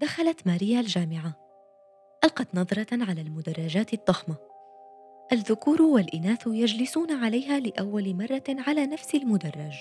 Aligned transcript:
دخلت 0.00 0.46
ماريا 0.46 0.80
الجامعة. 0.80 1.32
ألقت 2.24 2.48
نظرة 2.54 2.86
على 2.92 3.20
المدرجات 3.20 3.92
الضخمة. 3.94 4.36
الذكور 5.32 5.82
والإناث 5.82 6.46
يجلسون 6.46 7.12
عليها 7.12 7.60
لأول 7.60 8.14
مرة 8.14 8.42
على 8.48 8.86
نفس 8.86 9.14
المدرج 9.14 9.74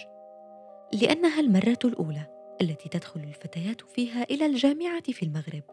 لأنها 0.94 1.40
المرة 1.40 1.80
الأولى 1.86 2.22
التي 2.62 2.90
تدخل 2.90 3.20
الفتيات 3.20 3.82
فيها 3.82 4.24
إلى 4.24 4.46
الجامعة 4.46 5.04
في 5.04 5.24
المغرب. 5.24 5.64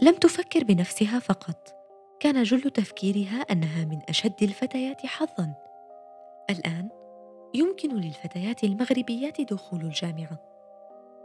لم 0.00 0.14
تفكر 0.14 0.64
بنفسها 0.64 1.18
فقط 1.18 1.74
كان 2.20 2.42
جل 2.42 2.70
تفكيرها 2.70 3.40
أنها 3.40 3.84
من 3.84 3.98
أشد 4.08 4.42
الفتيات 4.42 5.06
حظاً. 5.06 5.54
الآن 6.50 6.88
يمكن 7.54 7.96
للفتيات 7.96 8.64
المغربيات 8.64 9.40
دخول 9.40 9.80
الجامعة. 9.80 10.47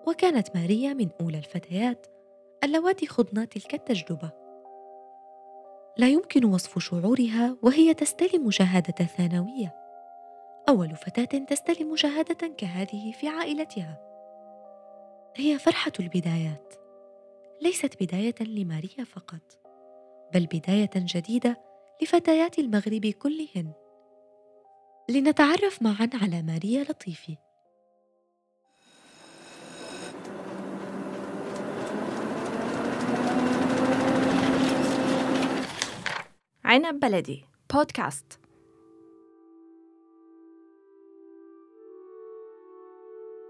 وكانت 0.07 0.55
ماريا 0.55 0.93
من 0.93 1.09
أولى 1.21 1.37
الفتيات 1.37 2.07
اللواتي 2.63 3.07
خضن 3.07 3.49
تلك 3.49 3.73
التجربة. 3.73 4.31
لا 5.97 6.07
يمكن 6.07 6.45
وصف 6.45 6.79
شعورها 6.79 7.57
وهي 7.61 7.93
تستلم 7.93 8.51
شهادة 8.51 9.05
ثانوية. 9.05 9.75
أول 10.69 10.95
فتاة 10.95 11.39
تستلم 11.39 11.95
شهادة 11.95 12.47
كهذه 12.47 13.11
في 13.11 13.27
عائلتها. 13.27 13.99
هي 15.35 15.59
فرحة 15.59 15.91
البدايات. 15.99 16.73
ليست 17.61 18.03
بداية 18.03 18.35
لماريا 18.41 19.03
فقط 19.03 19.59
بل 20.33 20.45
بداية 20.45 20.91
جديدة 20.95 21.61
لفتيات 22.01 22.59
المغرب 22.59 23.05
كلهن. 23.05 23.73
لنتعرف 25.09 25.81
معا 25.81 26.09
على 26.21 26.41
ماريا 26.41 26.83
لطيفي. 26.83 27.37
عنب 36.73 36.99
بلدي. 36.99 37.45
بودكاست. 37.73 38.39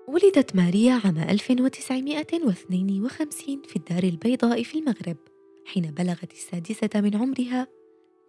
ولدت 0.07 0.55
ماريا 0.55 1.01
عام 1.05 1.17
1952 1.17 3.61
في 3.61 3.75
الدار 3.75 4.03
البيضاء 4.03 4.63
في 4.63 4.79
المغرب. 4.79 5.17
حين 5.65 5.91
بلغت 5.91 6.31
السادسة 6.31 6.89
من 6.95 7.15
عمرها 7.15 7.67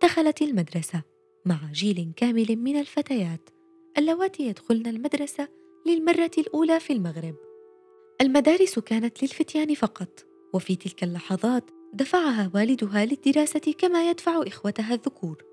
دخلت 0.03 0.43
المدرسة 0.43 1.03
مع 1.47 1.59
جيل 1.73 2.13
كامل 2.17 2.57
من 2.57 2.77
الفتيات 2.77 3.51
اللواتي 3.99 4.43
يدخلن 4.43 4.87
المدرسة 4.87 5.49
للمرة 5.87 6.31
الأولى 6.39 6.81
في 6.81 6.93
المغرب. 6.93 7.37
المدارس 8.21 8.79
كانت 8.79 9.23
للفتيان 9.23 9.75
فقط، 9.75 10.27
وفي 10.55 10.77
تلك 10.77 11.05
اللحظات 11.05 11.71
دفعها 11.95 12.51
والدها 12.55 13.05
للدراسة 13.05 13.75
كما 13.79 14.11
يدفع 14.11 14.43
إخوتها 14.47 14.95
الذكور. 14.95 15.45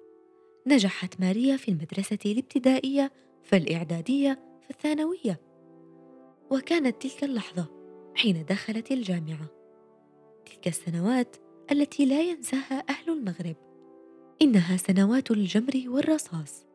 نجحت 0.67 1.19
ماريا 1.19 1.57
في 1.57 1.71
المدرسة 1.71 2.17
الابتدائية 2.25 3.11
فالإعدادية 3.43 4.39
فالثانوية. 4.61 5.41
وكانت 6.51 7.01
تلك 7.01 7.23
اللحظة 7.23 7.65
حين 8.15 8.45
دخلت 8.49 8.91
الجامعة. 8.91 9.47
تلك 10.45 10.67
السنوات 10.67 11.35
التي 11.71 12.05
لا 12.05 12.21
ينساها 12.21 12.83
أهل 12.89 13.09
المغرب. 13.09 13.55
إنها 14.41 14.77
سنوات 14.77 15.31
الجمر 15.31 15.83
والرصاص. 15.87 16.70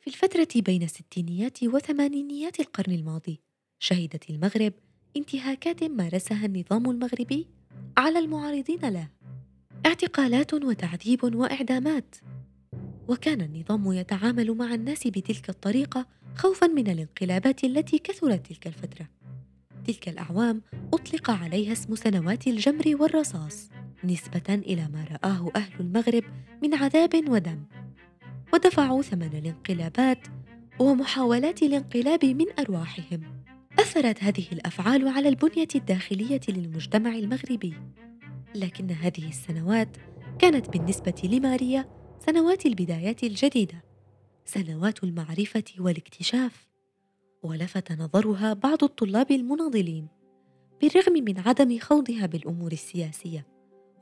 في 0.00 0.06
الفترة 0.06 0.48
بين 0.56 0.82
الستينيات 0.82 1.62
وثمانينيات 1.62 2.60
القرن 2.60 2.92
الماضي 2.92 3.40
شهدت 3.78 4.30
المغرب 4.30 4.72
انتهاكات 5.16 5.84
مارسها 5.84 6.46
النظام 6.46 6.90
المغربي 6.90 7.46
على 7.96 8.18
المعارضين 8.18 8.80
له. 8.80 9.08
اعتقالات 9.86 10.54
وتعذيب 10.54 11.34
وإعدامات. 11.34 12.14
وكان 13.08 13.40
النظام 13.40 13.92
يتعامل 13.92 14.54
مع 14.54 14.74
الناس 14.74 15.06
بتلك 15.06 15.50
الطريقة 15.50 16.06
خوفا 16.34 16.66
من 16.66 16.90
الانقلابات 16.90 17.64
التي 17.64 17.98
كثرت 17.98 18.46
تلك 18.46 18.66
الفترة. 18.66 19.08
تلك 19.86 20.08
الأعوام 20.08 20.62
أطلق 20.94 21.30
عليها 21.30 21.72
اسم 21.72 21.94
سنوات 21.94 22.46
الجمر 22.46 22.96
والرصاص 23.00 23.68
نسبة 24.04 24.54
إلى 24.54 24.88
ما 24.88 25.04
رآه 25.10 25.50
أهل 25.56 25.80
المغرب 25.80 26.24
من 26.62 26.74
عذاب 26.74 27.28
ودم. 27.28 27.79
ودفعوا 28.52 29.02
ثمن 29.02 29.38
الانقلابات 29.38 30.18
ومحاولات 30.78 31.62
الانقلاب 31.62 32.24
من 32.24 32.46
أرواحهم. 32.58 33.22
أثرت 33.78 34.22
هذه 34.24 34.44
الأفعال 34.52 35.08
على 35.08 35.28
البنية 35.28 35.68
الداخلية 35.74 36.40
للمجتمع 36.48 37.14
المغربي. 37.14 37.74
لكن 38.54 38.90
هذه 38.90 39.28
السنوات 39.28 39.96
كانت 40.38 40.68
بالنسبة 40.68 41.22
لماريا 41.24 41.88
سنوات 42.26 42.66
البدايات 42.66 43.22
الجديدة 43.22 43.84
سنوات 44.44 45.04
المعرفة 45.04 45.64
والاكتشاف. 45.78 46.68
ولفت 47.42 47.92
نظرها 47.92 48.52
بعض 48.52 48.84
الطلاب 48.84 49.30
المناضلين 49.30 50.08
بالرغم 50.80 51.12
من 51.12 51.38
عدم 51.38 51.78
خوضها 51.78 52.26
بالأمور 52.26 52.72
السياسية 52.72 53.46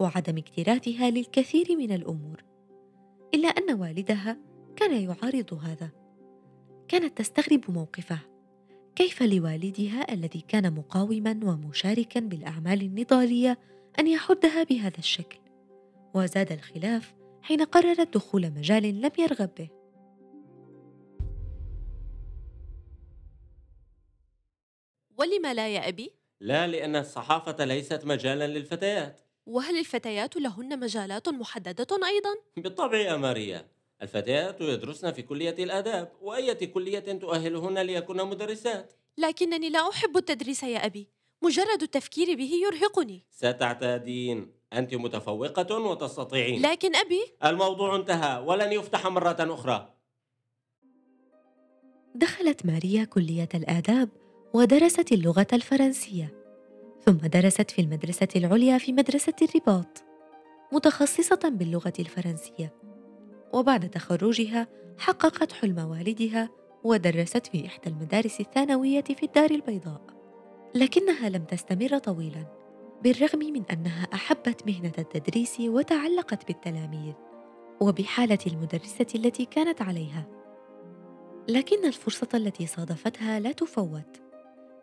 وعدم 0.01 0.39
اكتراثها 0.39 1.11
للكثير 1.11 1.77
من 1.77 1.93
الأمور. 1.93 2.48
إلا 3.35 3.49
أن 3.49 3.81
والدها 3.81 4.39
كان 4.77 5.03
يعارض 5.03 5.55
هذا. 5.55 5.91
كانت 6.89 7.19
تستغرب 7.19 7.71
موقفه. 7.71 8.19
كيف 8.97 9.23
لوالدها 9.23 10.13
الذي 10.13 10.41
كان 10.41 10.75
مقاوما 10.75 11.41
ومشاركا 11.43 12.21
بالأعمال 12.21 12.83
النضالية 12.83 13.59
أن 13.99 14.07
يحدها 14.07 14.63
بهذا 14.63 14.99
الشكل؟ 14.99 15.39
وزاد 16.15 16.53
الخلاف 16.53 17.15
حين 17.43 17.63
قررت 17.65 18.15
دخول 18.15 18.51
مجال 18.51 19.01
لم 19.01 19.11
يرغب 19.19 19.51
به. 19.59 19.71
ولم 25.19 25.47
لا 25.47 25.69
يا 25.69 25.89
أبي؟ 25.89 26.13
لا 26.41 26.67
لأن 26.67 26.97
الصحافة 26.97 27.65
ليست 27.65 28.05
مجالا 28.05 28.47
للفتيات. 28.47 29.21
وهل 29.49 29.79
الفتيات 29.79 30.37
لهن 30.37 30.81
مجالات 30.81 31.29
محددة 31.29 31.87
أيضا؟ 32.07 32.35
بالطبع 32.57 32.99
يا 32.99 33.17
ماريا. 33.17 33.69
الفتيات 34.03 34.61
يدرسن 34.61 35.13
في 35.13 35.23
كلية 35.23 35.55
الآداب 35.59 36.13
وأية 36.21 36.73
كلية 36.73 36.99
تؤهلهن 36.99 37.79
ليكون 37.79 38.25
مدرسات. 38.25 38.93
لكنني 39.19 39.71
لا 39.71 39.89
أحب 39.89 40.17
التدريس 40.17 40.63
يا 40.63 40.87
أبي. 40.87 41.09
مجرد 41.43 41.83
التفكير 41.83 42.37
به 42.37 42.51
يرهقني. 42.67 43.25
ستعتادين. 43.31 44.53
أنت 44.73 44.95
متفوقة 44.95 45.79
وتستطيعين. 45.79 46.63
لكن 46.63 46.97
أبي؟ 46.97 47.21
الموضوع 47.45 47.97
انتهى. 47.97 48.43
ولن 48.47 48.73
يفتح 48.73 49.07
مرة 49.07 49.37
أخرى. 49.41 49.95
دخلت 52.15 52.67
ماريا 52.67 53.05
كلية 53.05 53.49
الآداب 53.55 54.09
ودرست 54.55 55.13
اللغة 55.13 55.47
الفرنسية. 55.53 56.38
ثم 57.07 57.17
درست 57.17 57.71
في 57.71 57.81
المدرسة 57.81 58.29
العليا 58.37 58.79
في 58.79 58.93
مدرسة 58.93 59.33
الرباط 59.43 60.05
متخصصة 60.73 61.41
باللغة 61.45 61.93
الفرنسية. 61.99 62.75
وبعد 63.53 63.91
تخرجها 63.91 64.69
حققت 64.99 65.53
حلم 65.53 65.79
والدها 65.79 66.49
ودرست 66.85 67.47
في 67.47 67.67
إحدى 67.67 67.91
المدارس 67.91 68.41
الثانوية 68.41 69.03
في 69.03 69.23
الدار 69.23 69.51
البيضاء. 69.51 70.01
لكنها 70.75 71.29
لم 71.29 71.45
تستمر 71.45 71.99
طويلا 71.99 72.47
بالرغم 73.03 73.39
من 73.39 73.63
أنها 73.73 74.09
أحبت 74.15 74.67
مهنة 74.67 74.93
التدريس 74.99 75.61
وتعلقت 75.61 76.47
بالتلاميذ 76.47 77.15
وبحالة 77.81 78.39
المدرسة 78.47 79.07
التي 79.15 79.45
كانت 79.45 79.83
عليها. 79.83 80.27
لكن 81.49 81.87
الفرصة 81.87 82.29
التي 82.35 82.67
صادفتها 82.67 83.41
لا 83.41 83.53
تفوت. 83.53 84.28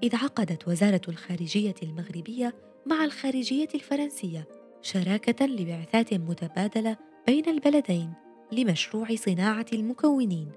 إذ 0.04 0.16
عقدت 0.16 0.68
وزارة 0.68 1.02
الخارجية 1.08 1.76
المغربية 1.84 2.56
مع 2.86 3.06
الخارجية 3.06 3.68
الفرنسية 3.76 4.48
شراكة 4.82 5.46
لبعثات 5.46 6.14
متبادلة 6.14 6.98
بين 7.28 7.50
البلدين 7.50 8.14
لمشروع 8.52 9.16
صناعة 9.16 9.66
المكونين. 9.74 10.52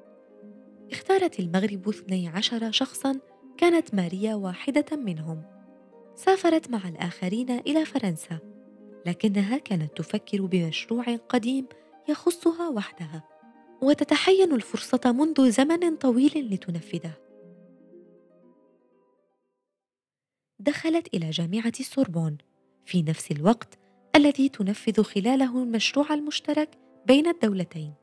اختارت 0.93 1.41
المغرب 1.41 1.89
12 1.89 2.71
شخصا 2.71 3.21
كانت 3.57 3.95
ماريا 3.95 4.35
واحدة 4.35 4.97
منهم. 4.97 5.43
سافرت 6.17 6.71
مع 6.71 6.89
الآخرين 6.89 7.51
إلى 7.51 7.85
فرنسا 7.85 8.39
لكنها 9.07 9.59
كانت 9.59 9.97
تفكر 9.97 10.47
بمشروع 10.47 11.17
قديم 11.17 11.67
يخصها 12.09 12.69
وحدها 12.69 13.23
وتتحين 13.83 14.53
الفرصة 14.53 15.13
منذ 15.13 15.51
زمن 15.51 15.97
طويل 15.97 16.49
لتنفذه. 16.53 17.28
دخلت 20.61 21.15
إلى 21.15 21.31
جامعة 21.31 21.73
السوربون 21.81 22.39
في 22.87 23.03
نفس 23.03 23.31
الوقت 23.31 23.79
الذي 24.17 24.49
تنفذ 24.49 25.03
خلاله 25.03 25.63
المشروع 25.63 26.15
المشترك 26.15 26.71
بين 27.07 27.27
الدولتين. 27.27 27.95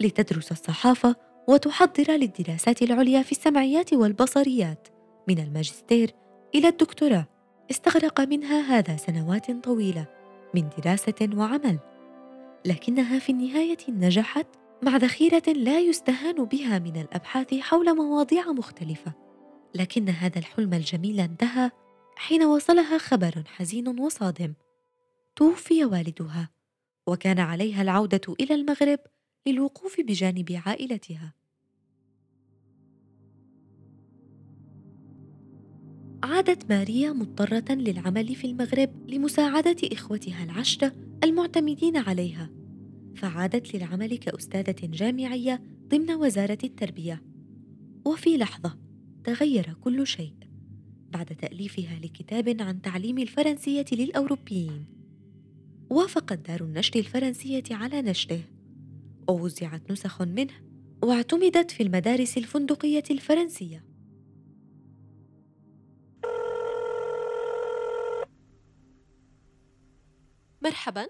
لتدرس 0.00 0.52
الصحافة 0.52 1.16
وتحضر 1.48 2.10
للدراسات 2.10 2.82
العليا 2.82 3.22
في 3.22 3.32
السمعيات 3.32 3.92
والبصريات. 3.92 4.88
من 5.28 5.38
الماجستير 5.38 6.10
إلى 6.54 6.68
الدكتوراه. 6.68 7.26
استغرق 7.70 8.20
منها 8.20 8.60
هذا 8.60 8.96
سنوات 8.96 9.50
طويلة 9.50 10.06
من 10.54 10.68
دراسة 10.78 11.28
وعمل. 11.34 11.78
لكنها 12.64 13.18
في 13.18 13.32
النهاية 13.32 13.78
نجحت 13.88 14.46
مع 14.82 14.96
ذخيرة 14.96 15.42
لا 15.52 15.78
يستهان 15.78 16.44
بها 16.44 16.78
من 16.78 16.96
الأبحاث 17.00 17.54
حول 17.54 17.96
مواضيع 17.96 18.52
مختلفة. 18.52 19.12
لكن 19.74 20.08
هذا 20.08 20.38
الحلم 20.38 20.74
الجميل 20.74 21.20
انتهى 21.20 21.70
حين 22.16 22.42
وصلها 22.42 22.98
خبر 22.98 23.42
حزين 23.46 24.00
وصادم. 24.00 24.54
توفي 25.36 25.84
والدها 25.84 26.50
وكان 27.06 27.38
عليها 27.38 27.82
العودة 27.82 28.34
إلى 28.40 28.54
المغرب 28.54 28.98
للوقوف 29.46 30.00
بجانب 30.00 30.62
عائلتها. 30.66 31.34
عادت 36.22 36.70
ماريا 36.70 37.12
مضطرة 37.12 37.64
للعمل 37.74 38.34
في 38.34 38.46
المغرب 38.46 39.10
لمساعدة 39.10 39.76
إخوتها 39.92 40.44
العشرة 40.44 40.92
المعتمدين 41.24 41.96
عليها. 41.96 42.50
فعادت 43.16 43.74
للعمل 43.74 44.18
كأستاذة 44.18 44.76
جامعية 44.82 45.62
ضمن 45.88 46.10
وزارة 46.10 46.58
التربية. 46.64 47.22
وفي 48.04 48.36
لحظة 48.36 48.78
تغير 49.24 49.74
كل 49.80 50.06
شيء. 50.06 50.45
بعد 51.10 51.26
تأليفها 51.26 51.98
لكتاب 51.98 52.56
عن 52.60 52.82
تعليم 52.82 53.18
الفرنسية 53.18 53.84
للأوروبيين. 53.92 54.86
وافقت 55.90 56.38
دار 56.38 56.60
النشر 56.60 56.98
الفرنسية 56.98 57.62
على 57.70 58.02
نشره. 58.02 58.40
ووزعت 59.28 59.90
نسخ 59.90 60.22
منه 60.22 60.54
واعتمدت 61.02 61.70
في 61.70 61.82
المدارس 61.82 62.38
الفندقية 62.38 63.04
الفرنسية. 63.10 63.86
مرحبا. 70.62 71.08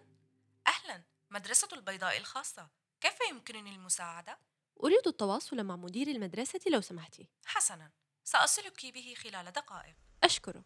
أهلا. 0.67 1.05
مدرسة 1.31 1.69
البيضاء 1.73 2.19
الخاصة. 2.19 2.71
كيف 3.01 3.19
يمكنني 3.31 3.75
المساعدة؟ 3.75 4.39
أريد 4.85 5.07
التواصل 5.07 5.65
مع 5.65 5.77
مدير 5.77 6.09
المدرسة 6.09 6.61
لو 6.71 6.81
سمحتي. 6.81 7.29
حسنا. 7.45 7.91
سأصلك 8.29 8.87
به 8.87 9.15
خلال 9.17 9.51
دقائق. 9.53 9.97
أشكرك. 10.23 10.65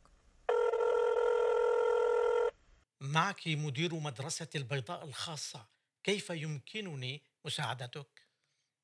معك 3.00 3.48
مدير 3.48 3.94
مدرسة 3.94 4.48
البيضاء 4.54 5.04
الخاصة. 5.04 5.68
كيف 6.04 6.30
يمكنني 6.30 7.22
مساعدتك؟ 7.44 8.28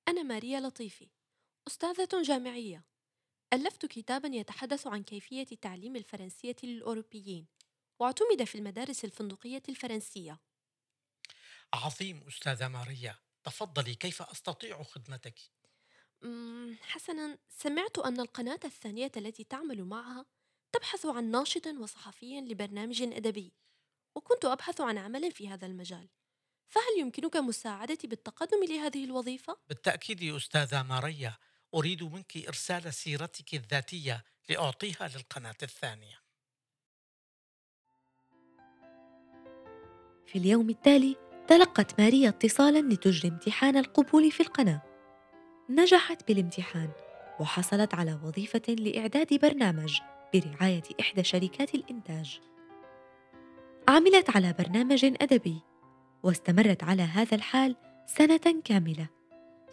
أنا 0.08 0.23
ماريا 0.23 0.61
لطيفي 0.61 1.11
أستاذة 1.67 2.23
جامعية. 2.23 2.84
ألفت 3.52 3.87
كتابا 3.87 4.28
يتحدث 4.28 4.87
عن 4.87 5.02
كيفية 5.02 5.44
تعليم 5.44 5.96
الفرنسية 5.96 6.56
للأوروبيين 6.62 7.46
واعتمد 7.99 8.44
في 8.44 8.55
المدارس 8.55 9.05
الفندقية 9.05 9.62
الفرنسية. 9.69 10.40
عظيم 11.75 12.26
أستاذة 12.29 12.69
ماريا. 12.69 13.19
تفضلي 13.44 13.94
كيف 13.94 14.22
أستطيع 14.22 14.82
خدمتك؟ 14.82 15.56
حسنا 16.81 17.39
سمعت 17.49 17.99
أن 17.99 18.21
القناة 18.21 18.61
الثانية 18.65 19.13
التي 19.17 19.45
تعمل 19.45 19.85
معها 19.85 20.25
تبحث 20.73 21.07
عن 21.07 21.31
ناشط 21.31 21.67
وصحفي 21.67 22.41
لبرنامج 22.41 23.03
أدبي 23.03 23.53
وكنت 24.15 24.45
أبحث 24.45 24.81
عن 24.81 24.99
عمل 24.99 25.33
في 25.33 25.49
هذا 25.49 25.67
المجال. 25.67 26.09
فهل 26.69 27.01
يمكنك 27.01 27.37
مساعدتي 27.37 28.07
بالتقدم 28.07 28.65
لهذه 28.65 29.05
الوظيفة؟ 29.05 29.57
بالتأكيد 29.69 30.35
أستاذة 30.35 30.83
ماريا 30.83 31.37
أريد 31.75 32.03
منك 32.03 32.37
إرسال 32.37 32.95
سيرتك 32.95 33.55
الذاتية 33.55 34.25
لأعطيها 34.49 35.11
للقناة 35.17 35.57
الثانية. 35.63 36.23
في 40.27 40.39
اليوم 40.39 40.71
التالي 40.71 41.17
تلقت 41.49 42.01
ماريا 42.01 42.29
اتصالا 42.29 42.95
لتجري 42.95 43.29
امتحان 43.29 43.77
القبول 43.77 44.31
في 44.31 44.41
القناة. 44.41 44.86
نجحت 45.71 46.29
بالامتحان 46.29 46.89
وحصلت 47.41 47.95
على 47.95 48.19
وظيفة 48.25 48.63
لإعداد 48.69 49.41
برنامج 49.43 49.99
برعاية 50.35 50.83
إحدى 51.01 51.25
شركات 51.25 51.75
الإنتاج. 51.75 52.41
عملت 53.89 54.37
على 54.37 54.55
برنامج 54.59 55.05
أدبي 55.05 55.63
واستمرت 56.23 56.85
على 56.85 57.03
هذا 57.03 57.35
الحال 57.35 57.77
سنة 58.07 58.63
كاملة 58.65 59.07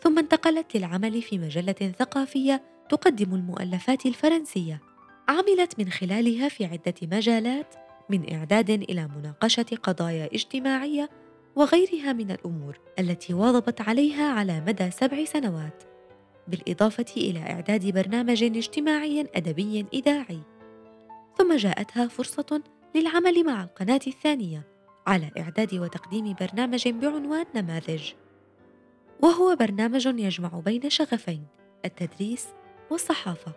ثم 0.01 0.19
انتقلت 0.19 0.78
للعمل 0.78 1.22
في 1.22 1.38
مجلة 1.38 1.94
ثقافية 2.00 2.63
تقدم 2.90 3.36
المؤلفات 3.36 4.06
الفرنسية. 4.06 4.81
عملت 5.28 5.80
من 5.80 5.90
خلالها 5.90 6.50
في 6.50 6.66
عدة 6.66 6.94
مجالات 7.01 7.75
من 8.10 8.34
إعداد 8.34 8.69
إلى 8.69 9.10
مناقشة 9.18 9.66
قضايا 9.84 10.30
اجتماعية 10.34 11.10
وغيرها 11.55 12.13
من 12.13 12.31
الأمور 12.31 12.79
التي 13.00 13.33
واظبت 13.33 13.81
عليها 13.81 14.31
على 14.31 14.61
مدى 14.61 14.91
سبع 14.91 15.25
سنوات 15.25 15.83
بالإضافة 16.47 17.05
إلى 17.17 17.39
إعداد 17.39 17.94
برنامج 17.94 18.44
اجتماعي 18.44 19.27
أدبي 19.35 19.85
إذاعي. 19.94 20.39
ثم 21.38 21.55
جاءتها 21.55 22.07
فرصة 22.07 22.61
للعمل 22.95 23.44
مع 23.45 23.63
القناة 23.63 24.00
الثانية 24.07 24.63
على 25.07 25.31
إعداد 25.38 25.73
وتقديم 25.73 26.35
برنامج 26.41 26.88
بعنوان 26.88 27.45
نماذج. 27.56 28.11
وهو 29.21 29.56
برنامج 29.56 30.06
يجمع 30.06 30.49
بين 30.49 30.89
شغفين 30.89 31.45
التدريس 31.85 32.47
والصحافة. 32.91 33.51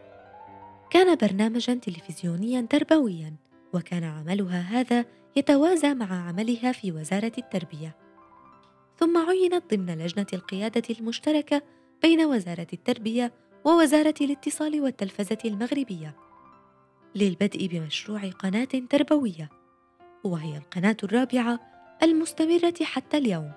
كان 0.90 1.16
برنامجا 1.16 1.74
تلفزيونيا 1.74 2.66
تربويا 2.70 3.34
وكان 3.74 4.04
عملها 4.04 4.60
هذا 4.60 5.04
يتوازى 5.36 5.94
مع 5.94 6.28
عملها 6.28 6.72
في 6.72 6.92
وزارة 6.92 7.32
التربية. 7.38 7.96
ثم 8.98 9.18
عينت 9.18 9.74
ضمن 9.74 9.98
لجنة 9.98 10.26
القيادة 10.32 10.82
المشتركة 10.90 11.62
بين 12.02 12.24
وزارة 12.24 12.66
التربية 12.72 13.32
ووزارة 13.64 14.14
الاتصال 14.20 14.80
والتلفزة 14.80 15.38
المغربية 15.44 16.16
للبدء 17.14 17.66
بمشروع 17.66 18.20
قناة 18.30 18.68
تربوية 18.90 19.50
وهي 20.24 20.56
القناة 20.56 20.96
الرابعة 21.04 21.60
المستمرة 22.02 22.74
حتى 22.82 23.18
اليوم 23.18 23.52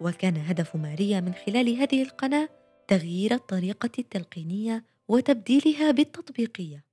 وكان 0.00 0.36
هدف 0.36 0.76
ماريا 0.76 1.20
من 1.20 1.34
خلال 1.34 1.76
هذه 1.76 2.02
القناة 2.02 2.48
تغيير 2.88 3.34
الطريقة 3.34 3.90
التلقينية 3.98 4.84
وتبديلها 5.08 5.90
بالتطبيقية. 5.90 6.87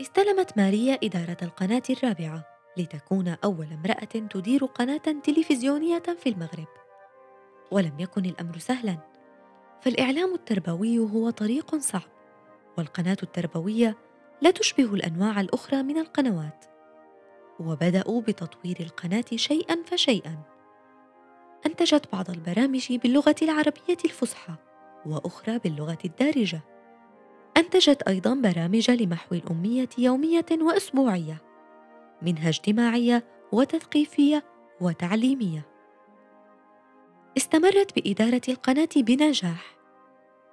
استلمت 0.00 0.56
ماريا 0.56 0.98
إدارة 1.04 1.36
القناة 1.42 1.82
الرابعة 1.90 2.44
لتكون 2.76 3.36
أول 3.44 3.66
امرأة 3.72 4.28
تدير 4.30 4.64
قناة 4.64 5.20
تلفزيونية 5.24 6.02
في 6.18 6.28
المغرب. 6.28 6.66
ولم 7.70 7.92
يكن 7.98 8.24
الأمر 8.24 8.58
سهلا 8.58 8.98
فالإعلام 9.80 10.34
التربوي 10.34 10.98
هو 10.98 11.30
طريق 11.30 11.76
صعب 11.76 12.10
والقناة 12.78 13.16
التربوية 13.22 13.96
لا 14.42 14.50
تشبه 14.50 14.94
الأنواع 14.94 15.40
الأخرى 15.40 15.82
من 15.82 15.98
القنوات 15.98 16.64
وبدأوا 17.60 18.20
بتطوير 18.20 18.76
القناة 18.80 19.24
شيئا 19.34 19.82
فشيئا. 19.86 20.38
أنتجت 21.66 22.12
بعض 22.12 22.30
البرامج 22.30 22.92
باللغة 22.92 23.36
العربية 23.42 23.98
الفصحى 24.04 24.54
وأخرى 25.06 25.58
باللغة 25.58 25.98
الدارجة. 26.04 26.60
أنتجت 27.60 28.02
أيضا 28.02 28.34
برامج 28.34 28.90
لمحو 28.90 29.34
الأمية 29.34 29.88
يومية 29.98 30.46
وأسبوعية 30.52 31.42
منها 32.22 32.48
اجتماعية 32.48 33.24
وتثقيفية 33.52 34.44
وتعليمية. 34.80 35.66
استمرت 37.36 37.94
بإدارة 37.96 38.40
القناة 38.48 38.88
بنجاح. 38.96 39.76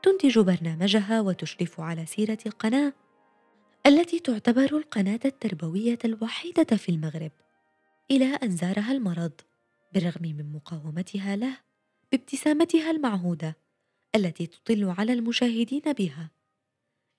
تنتج 0.03 0.39
برنامجها 0.39 1.21
وتشرف 1.21 1.81
على 1.81 2.05
سيرة 2.05 2.37
القناة 2.45 2.93
التي 3.85 4.19
تعتبر 4.19 4.77
القناة 4.77 5.19
التربوية 5.25 5.99
الوحيدة 6.05 6.77
في 6.77 6.89
المغرب 6.89 7.31
إلى 8.11 8.25
أن 8.25 8.51
زارها 8.51 8.91
المرض 8.91 9.41
بالرغم 9.93 10.21
من 10.21 10.51
مقاومتها 10.51 11.35
له 11.35 11.57
بابتسامتها 12.11 12.91
المعهودة 12.91 13.57
التي 14.15 14.47
تطل 14.47 14.93
على 14.97 15.13
المشاهدين 15.13 15.93
بها. 15.97 16.36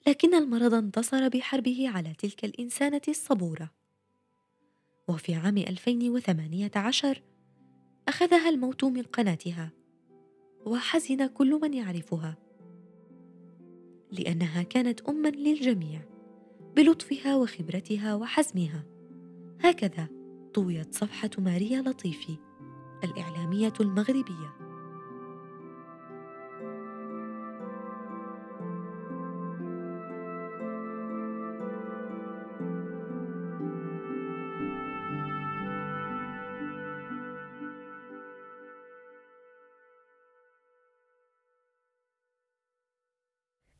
لكن 0.08 0.34
المرض 0.34 0.74
انتصر 0.74 1.28
بحربه 1.28 1.88
على 1.88 2.14
تلك 2.18 2.44
الإنسانة 2.44 3.00
الصبورة. 3.08 3.70
وفي 5.08 5.34
عام 5.34 5.58
2018 5.58 7.22
أخذها 8.08 8.48
الموت 8.48 8.84
من 8.84 9.02
قناتها 9.02 9.70
وحزن 10.66 11.26
كل 11.26 11.60
من 11.62 11.74
يعرفها 11.74 12.36
لأنها 14.12 14.62
كانت 14.62 15.00
أما 15.00 15.28
للجميع 15.28 16.00
بلطفها 16.76 17.36
وخبرتها 17.36 18.14
وحزمها. 18.14 18.84
هكذا 19.60 20.08
طويت 20.54 20.94
صفحة 20.94 21.30
ماريا 21.38 21.82
لطيفي 21.82 22.36
الإعلامية 23.04 23.72
المغربية. 23.80 24.67